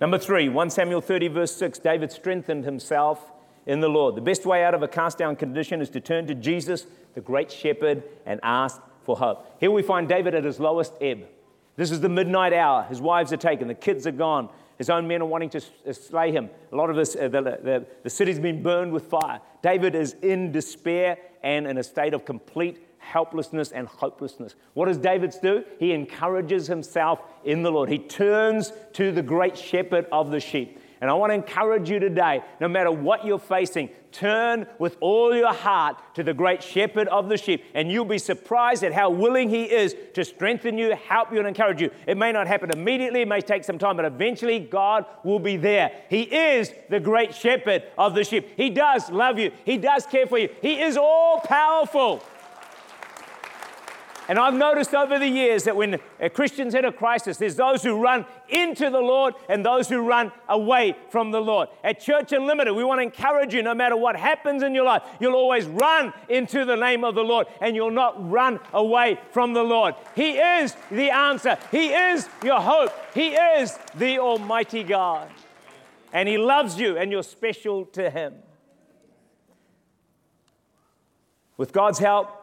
[0.00, 3.32] Number three, 1 Samuel 30, verse 6 David strengthened himself
[3.66, 4.16] in the Lord.
[4.16, 7.20] The best way out of a cast down condition is to turn to Jesus, the
[7.20, 9.46] great shepherd, and ask for hope.
[9.60, 11.26] Here we find David at his lowest ebb.
[11.76, 12.82] This is the midnight hour.
[12.88, 14.48] His wives are taken, the kids are gone.
[14.76, 16.48] His own men are wanting to uh, slay him.
[16.72, 19.38] A lot of this, uh, the, the, the city's been burned with fire.
[19.62, 24.54] David is in despair and in a state of complete helplessness and hopelessness.
[24.74, 25.64] What does David do?
[25.78, 27.88] He encourages himself in the Lord.
[27.88, 30.78] He turns to the great shepherd of the sheep.
[31.00, 35.34] And I want to encourage you today, no matter what you're facing, turn with all
[35.34, 37.64] your heart to the great shepherd of the sheep.
[37.74, 41.48] And you'll be surprised at how willing he is to strengthen you, help you, and
[41.48, 41.90] encourage you.
[42.06, 45.56] It may not happen immediately, it may take some time, but eventually God will be
[45.56, 45.90] there.
[46.10, 48.50] He is the great shepherd of the sheep.
[48.56, 52.22] He does love you, he does care for you, he is all powerful.
[54.30, 57.82] And I've noticed over the years that when a Christians hit a crisis, there's those
[57.82, 61.68] who run into the Lord and those who run away from the Lord.
[61.82, 65.02] At Church Unlimited, we want to encourage you no matter what happens in your life,
[65.18, 69.52] you'll always run into the name of the Lord and you'll not run away from
[69.52, 69.96] the Lord.
[70.14, 75.28] He is the answer, He is your hope, He is the Almighty God.
[76.12, 78.34] And He loves you and you're special to Him.
[81.56, 82.39] With God's help,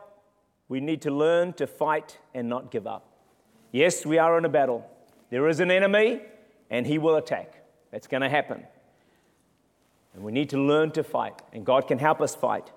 [0.70, 3.10] we need to learn to fight and not give up.
[3.72, 4.86] Yes, we are in a battle.
[5.30, 6.22] There is an enemy,
[6.70, 7.64] and he will attack.
[7.92, 8.64] That's going to happen.
[10.14, 12.72] And we need to learn to fight, and God can help us fight.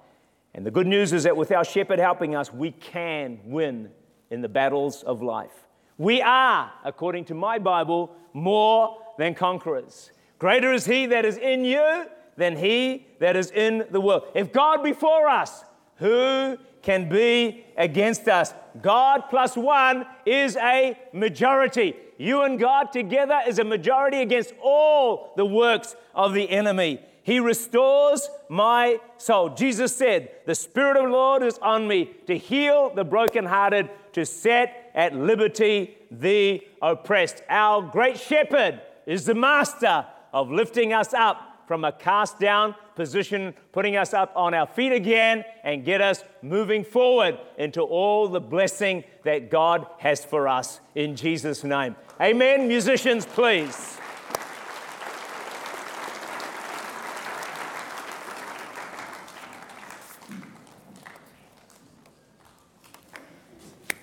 [0.54, 3.90] And the good news is that with our shepherd helping us, we can win
[4.30, 5.52] in the battles of life.
[5.96, 10.10] We are, according to my Bible, more than conquerors.
[10.38, 14.24] Greater is he that is in you than he that is in the world.
[14.34, 15.64] If God be for us,
[16.00, 18.52] who can be against us.
[18.82, 21.94] God plus one is a majority.
[22.18, 27.00] You and God together is a majority against all the works of the enemy.
[27.22, 29.50] He restores my soul.
[29.50, 34.24] Jesus said, The Spirit of the Lord is on me to heal the brokenhearted, to
[34.24, 37.42] set at liberty the oppressed.
[37.48, 43.54] Our great shepherd is the master of lifting us up from a cast down position,
[43.70, 48.40] putting us up on our feet again, and get us moving forward into all the
[48.40, 51.94] blessing that God has for us in Jesus' name.
[52.20, 52.66] Amen.
[52.66, 53.98] Musicians, please.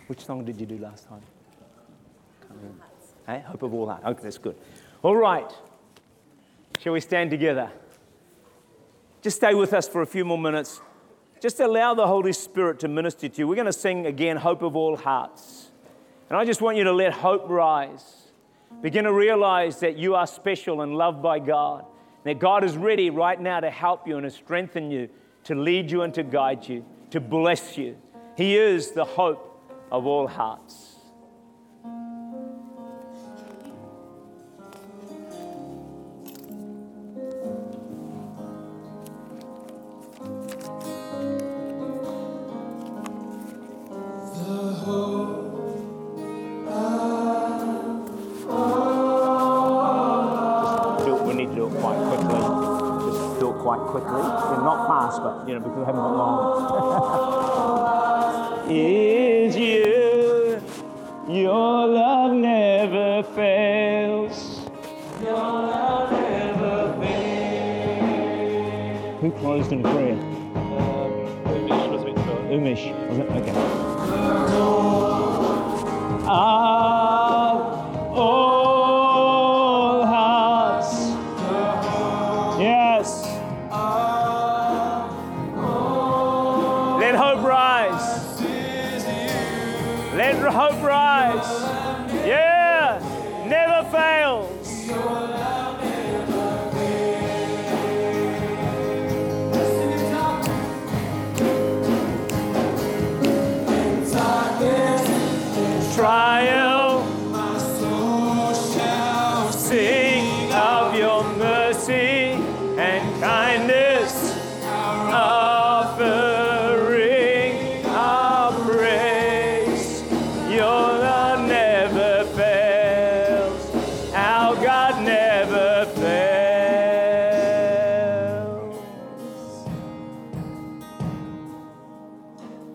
[0.08, 1.22] Which song did you do last time?
[3.26, 4.06] Hey, Hope of All Heart.
[4.06, 4.56] Okay, that's good.
[5.04, 5.52] All right.
[6.88, 7.70] Shall we stand together?
[9.22, 10.80] Just stay with us for a few more minutes.
[11.42, 13.46] Just allow the Holy Spirit to minister to you.
[13.46, 15.70] We're going to sing again, Hope of All Hearts.
[16.30, 18.32] And I just want you to let hope rise.
[18.82, 21.84] Begin to realize that you are special and loved by God.
[22.24, 25.10] That God is ready right now to help you and to strengthen you,
[25.44, 27.98] to lead you and to guide you, to bless you.
[28.38, 30.87] He is the hope of all hearts.
[53.76, 54.22] Quickly.
[54.22, 56.48] Yeah, not fast, but you know, because I haven't got long.
[58.70, 60.62] is you.
[61.28, 64.62] Your love never fails.
[65.22, 69.20] Your love never fails.
[69.22, 70.14] Who closed in prayer?
[70.14, 71.12] Um,
[71.52, 72.16] Umesh was it?
[72.50, 73.30] Umesh, was it?
[73.30, 73.54] Okay.
[76.30, 76.57] Ah,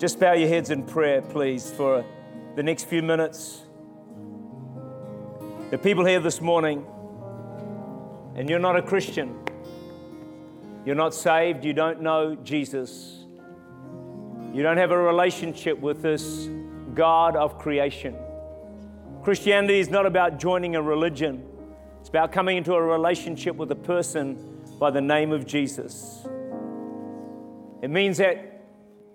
[0.02, 2.04] Just bow your heads in prayer, please, for
[2.56, 3.62] the next few minutes.
[5.70, 6.84] The people here this morning,
[8.34, 9.38] and you're not a Christian,
[10.84, 13.26] You're not saved, you don't know Jesus.
[14.52, 16.48] You don't have a relationship with this
[16.94, 18.16] God of creation.
[19.22, 21.46] Christianity is not about joining a religion,
[22.00, 26.26] it's about coming into a relationship with a person by the name of Jesus.
[27.82, 28.51] It means that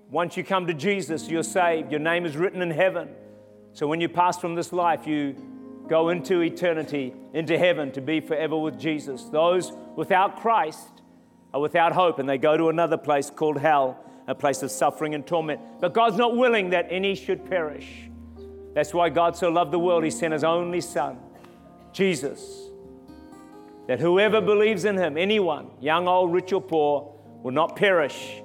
[0.10, 3.10] once you come to Jesus, you're saved, your name is written in heaven.
[3.74, 5.36] So when you pass from this life, you
[5.88, 9.24] go into eternity, into heaven to be forever with Jesus.
[9.26, 11.01] Those without Christ
[11.53, 15.14] are without hope and they go to another place called hell, a place of suffering
[15.14, 15.60] and torment.
[15.80, 18.10] But God's not willing that any should perish.
[18.74, 21.18] That's why God so loved the world, He sent His only Son,
[21.91, 22.70] Jesus,
[23.88, 28.41] that whoever believes in Him, anyone, young, old, rich, or poor, will not perish,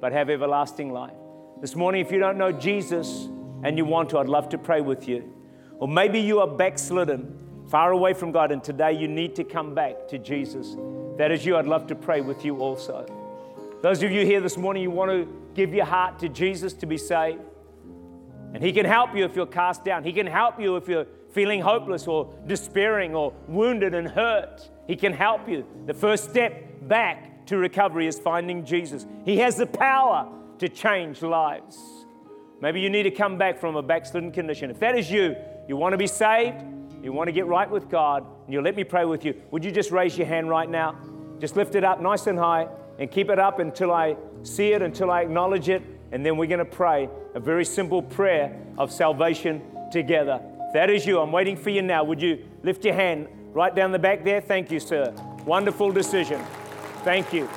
[0.00, 1.14] but have everlasting life.
[1.60, 3.28] This morning, if you don't know Jesus
[3.62, 5.32] and you want to, I'd love to pray with you.
[5.78, 9.74] Or maybe you are backslidden, far away from God, and today you need to come
[9.74, 10.76] back to Jesus.
[11.16, 11.56] That is you.
[11.56, 13.06] I'd love to pray with you also.
[13.82, 16.86] Those of you here this morning, you want to give your heart to Jesus to
[16.86, 17.40] be saved.
[18.54, 20.04] And He can help you if you're cast down.
[20.04, 24.68] He can help you if you're feeling hopeless or despairing or wounded and hurt.
[24.86, 25.66] He can help you.
[25.86, 29.06] The first step back to recovery is finding Jesus.
[29.24, 30.28] He has the power
[30.58, 31.78] to change lives.
[32.60, 34.70] Maybe you need to come back from a backslidden condition.
[34.70, 35.36] If that is you,
[35.68, 36.62] you want to be saved,
[37.02, 39.64] you want to get right with God, and you'll let me pray with you, would
[39.64, 40.96] you just raise your hand right now?
[41.38, 42.68] Just lift it up nice and high
[42.98, 46.48] and keep it up until I see it, until I acknowledge it, and then we're
[46.48, 50.40] going to pray a very simple prayer of salvation together.
[50.66, 52.02] If that is you, I'm waiting for you now.
[52.04, 54.40] Would you lift your hand right down the back there?
[54.40, 55.14] Thank you, sir.
[55.46, 56.40] Wonderful decision.
[57.04, 57.48] Thank you.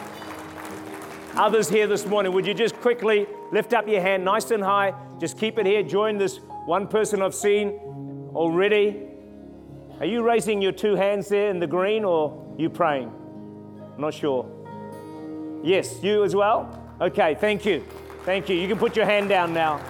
[1.35, 4.93] Others here this morning, would you just quickly lift up your hand nice and high?
[5.19, 5.81] Just keep it here.
[5.83, 7.79] Join this one person I've seen
[8.33, 9.07] already?
[9.99, 13.11] Are you raising your two hands there in the green or you praying?
[13.95, 14.49] I'm not sure.
[15.63, 16.77] Yes, you as well?
[16.99, 17.83] Okay, thank you.
[18.25, 18.55] Thank you.
[18.55, 19.81] You can put your hand down now.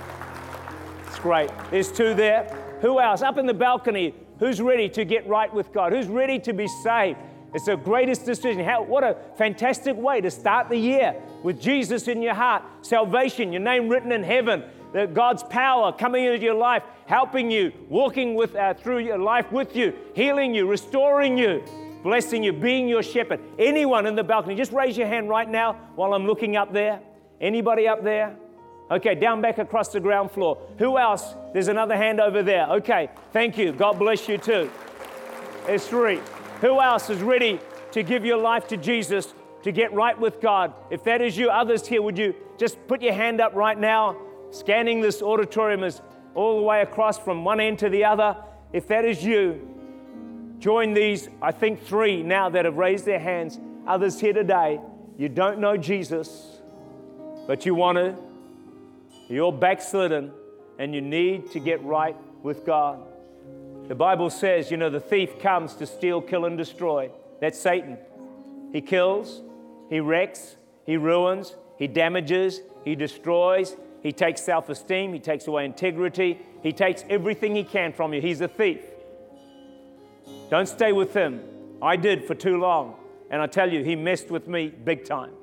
[1.07, 1.49] It's great.
[1.69, 2.43] There's two there.
[2.81, 3.21] Who else?
[3.21, 4.13] Up in the balcony.
[4.39, 5.93] Who's ready to get right with God?
[5.93, 7.19] Who's ready to be saved?
[7.53, 8.63] It's the greatest decision.
[8.63, 13.51] How, what a fantastic way to start the year with Jesus in your heart, salvation,
[13.51, 18.35] your name written in heaven, that God's power coming into your life, helping you, walking
[18.35, 21.63] with, uh, through your life with you, healing you, restoring you,
[22.03, 23.39] blessing you, being your shepherd.
[23.59, 26.99] Anyone in the balcony, just raise your hand right now while I'm looking up there.
[27.39, 28.35] Anybody up there?
[28.89, 30.61] Okay, down back across the ground floor.
[30.77, 31.35] Who else?
[31.53, 32.67] There's another hand over there.
[32.67, 33.71] Okay, thank you.
[33.71, 34.69] God bless you too.
[35.65, 36.19] There's three.
[36.62, 37.59] Who else is ready
[37.91, 39.34] to give your life to Jesus
[39.64, 40.74] to get right with God?
[40.89, 44.18] If that is you, others here, would you just put your hand up right now?
[44.51, 46.01] scanning this auditorium is
[46.36, 48.38] all the way across from one end to the other.
[48.72, 49.68] If that is you,
[50.59, 53.59] join these, I think, three now that have raised their hands.
[53.88, 54.80] Others here today,
[55.18, 56.59] you don't know Jesus,
[57.47, 58.16] but you want to.
[59.30, 60.32] You're backslidden
[60.78, 62.99] and you need to get right with God.
[63.91, 67.11] The Bible says, you know, the thief comes to steal, kill, and destroy.
[67.41, 67.97] That's Satan.
[68.71, 69.41] He kills,
[69.89, 75.65] he wrecks, he ruins, he damages, he destroys, he takes self esteem, he takes away
[75.65, 78.21] integrity, he takes everything he can from you.
[78.21, 78.79] He's a thief.
[80.49, 81.41] Don't stay with him.
[81.81, 82.95] I did for too long.
[83.29, 85.33] And I tell you, he messed with me big time.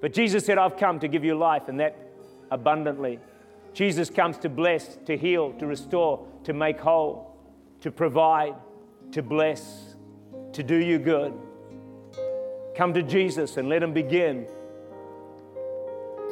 [0.00, 1.98] But Jesus said, I've come to give you life and that
[2.50, 3.18] abundantly.
[3.74, 7.33] Jesus comes to bless, to heal, to restore, to make whole,
[7.84, 8.54] to provide,
[9.12, 9.94] to bless,
[10.54, 11.34] to do you good.
[12.74, 14.46] Come to Jesus and let him begin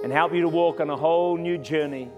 [0.03, 2.09] and help you to walk on a whole new journey,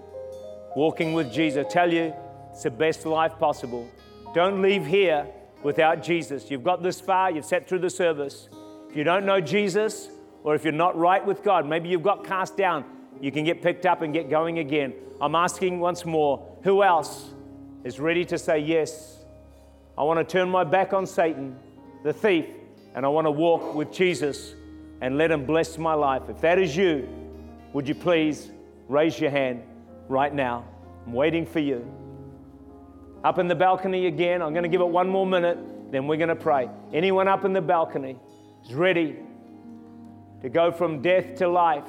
[0.73, 1.65] walking with Jesus.
[1.65, 2.13] I tell you,
[2.49, 3.85] it's the best life possible.
[4.33, 5.27] Don't leave here
[5.63, 6.49] without Jesus.
[6.49, 8.47] You've got this far, you've sat through the service.
[8.89, 10.07] If you don't know Jesus,
[10.43, 12.85] or if you're not right with God, maybe you've got cast down,
[13.19, 14.93] you can get picked up and get going again.
[15.19, 17.33] I'm asking once more who else
[17.83, 19.24] is ready to say, Yes,
[19.97, 21.55] I want to turn my back on Satan,
[22.03, 22.45] the thief,
[22.93, 24.53] and I want to walk with Jesus
[25.01, 26.23] and let him bless my life?
[26.29, 27.07] If that is you,
[27.73, 28.51] would you please
[28.87, 29.63] raise your hand
[30.07, 30.65] right now?
[31.05, 31.85] I'm waiting for you.
[33.23, 35.57] Up in the balcony again, I'm going to give it one more minute,
[35.91, 36.69] then we're going to pray.
[36.93, 38.17] Anyone up in the balcony
[38.65, 39.17] is ready
[40.41, 41.85] to go from death to life,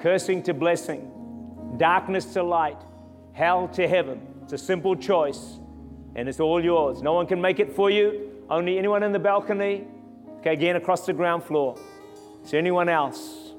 [0.00, 1.10] cursing to blessing,
[1.76, 2.80] darkness to light,
[3.32, 4.20] hell to heaven.
[4.44, 5.58] It's a simple choice,
[6.16, 7.00] and it's all yours.
[7.02, 8.32] No one can make it for you.
[8.50, 9.84] Only anyone in the balcony.
[10.38, 11.78] Okay, again across the ground floor.
[12.44, 13.52] Is there anyone else?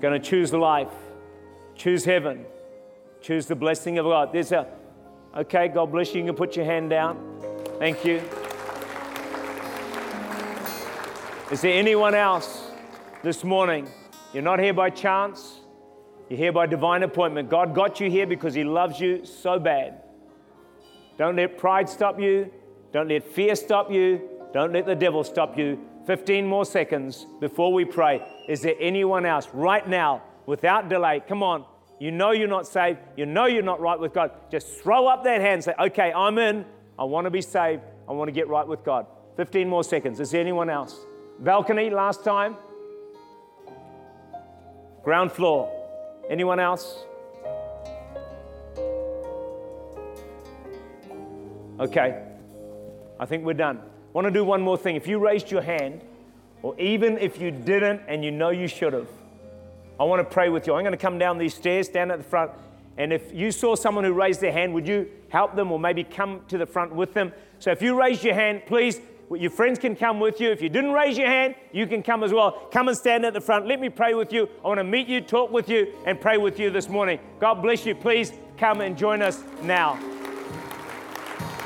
[0.00, 0.92] Going to choose life,
[1.74, 2.44] choose heaven,
[3.20, 4.32] choose the blessing of God.
[4.32, 4.68] There's a,
[5.36, 6.20] okay, God bless you.
[6.20, 7.18] You can put your hand down.
[7.80, 8.22] Thank you.
[11.50, 12.68] Is there anyone else
[13.22, 13.88] this morning.
[14.32, 15.60] You're not here by chance,
[16.28, 17.48] you're here by divine appointment.
[17.48, 20.02] God got you here because He loves you so bad.
[21.18, 22.50] Don't let pride stop you,
[22.92, 24.20] don't let fear stop you,
[24.54, 25.78] don't let the devil stop you.
[26.06, 28.22] 15 more seconds before we pray.
[28.48, 31.20] Is there anyone else right now, without delay?
[31.28, 31.66] Come on.
[31.98, 32.98] You know you're not saved.
[33.16, 34.30] You know you're not right with God.
[34.50, 36.64] Just throw up that hand and say, Okay, I'm in.
[36.98, 37.82] I want to be saved.
[38.08, 39.06] I want to get right with God.
[39.36, 40.20] 15 more seconds.
[40.20, 40.96] Is there anyone else?
[41.40, 42.56] Balcony last time?
[45.04, 45.70] Ground floor.
[46.30, 47.04] Anyone else?
[51.80, 52.24] Okay.
[53.20, 53.78] I think we're done.
[53.78, 54.96] I want to do one more thing.
[54.96, 56.02] If you raised your hand,
[56.62, 59.08] or even if you didn't and you know you should have,
[60.00, 60.74] I want to pray with you.
[60.74, 62.52] I'm going to come down these stairs, stand at the front,
[62.96, 66.02] and if you saw someone who raised their hand, would you help them or maybe
[66.02, 67.32] come to the front with them?
[67.60, 69.00] So if you raised your hand, please,
[69.30, 70.50] your friends can come with you.
[70.50, 72.68] If you didn't raise your hand, you can come as well.
[72.72, 73.66] Come and stand at the front.
[73.66, 74.48] Let me pray with you.
[74.64, 77.20] I want to meet you, talk with you, and pray with you this morning.
[77.38, 77.94] God bless you.
[77.94, 80.17] Please come and join us now.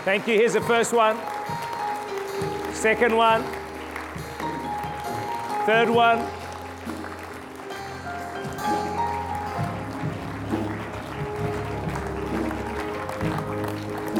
[0.04, 0.34] Thank you.
[0.34, 1.16] Here's the first one.
[2.74, 3.44] Second one.
[5.64, 6.18] Third one.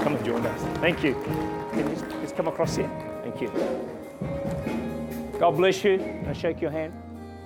[0.04, 0.78] Come and join us.
[0.78, 1.14] Thank you.
[1.72, 2.90] Can you just come across here?
[3.24, 3.50] Thank you.
[5.40, 6.22] God bless you.
[6.28, 6.92] I shake your hand?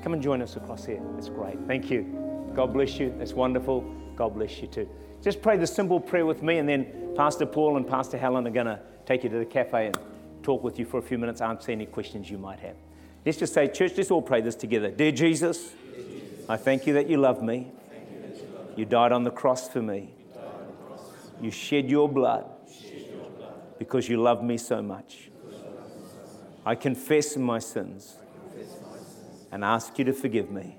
[0.03, 1.01] Come and join us across here.
[1.15, 1.59] That's great.
[1.67, 2.53] Thank you.
[2.55, 3.15] God bless you.
[3.17, 3.81] That's wonderful.
[4.15, 4.87] God bless you too.
[5.23, 8.51] Just pray the simple prayer with me, and then Pastor Paul and Pastor Helen are
[8.51, 9.99] going to take you to the cafe and
[10.43, 12.77] talk with you for a few minutes, answer any questions you might have.
[13.25, 14.91] Let's just say, church, let's all pray this together.
[14.91, 15.73] Dear Jesus,
[16.49, 17.73] I thank you that you love me.
[18.77, 20.13] You died on the cross for me.
[21.41, 22.47] You shed your blood
[23.79, 25.31] because you love me so much.
[26.65, 28.17] I confess my sins
[29.53, 30.77] and ask you to forgive me.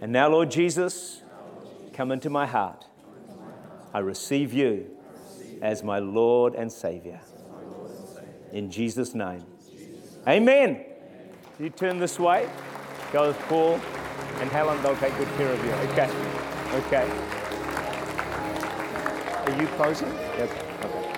[0.00, 1.22] And now, Lord Jesus,
[1.92, 2.85] come into my heart.
[3.96, 4.90] I receive you
[5.62, 7.18] as my Lord and Savior.
[8.52, 9.42] In Jesus' name.
[10.28, 10.84] Amen.
[11.58, 12.46] You turn this way,
[13.10, 13.80] go with Paul
[14.40, 15.70] and Helen, they'll take good care of you.
[15.92, 16.10] Okay.
[16.74, 17.10] Okay.
[19.46, 20.12] Are you closing?
[20.36, 20.50] Yes.
[20.84, 21.12] Okay.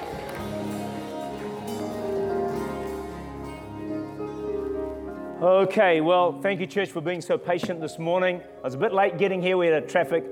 [5.43, 8.41] Okay, well, thank you, church, for being so patient this morning.
[8.59, 9.57] I was a bit late getting here.
[9.57, 10.24] We had a traffic,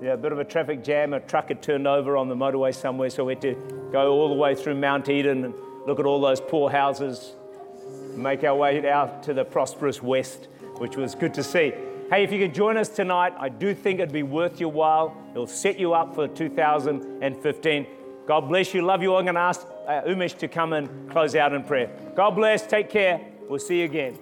[0.00, 1.12] yeah, a bit of a traffic jam.
[1.12, 4.28] A truck had turned over on the motorway somewhere, so we had to go all
[4.28, 5.54] the way through Mount Eden and
[5.86, 7.34] look at all those poor houses,
[8.14, 10.48] make our way out to the prosperous west,
[10.78, 11.72] which was good to see.
[12.10, 15.16] Hey, if you could join us tonight, I do think it'd be worth your while.
[15.32, 17.86] It'll set you up for 2015.
[18.26, 18.82] God bless you.
[18.82, 19.12] Love you.
[19.12, 19.18] all.
[19.18, 21.90] I'm going to ask uh, Umesh to come and close out in prayer.
[22.16, 22.66] God bless.
[22.66, 23.20] Take care.
[23.48, 24.18] We'll see you again.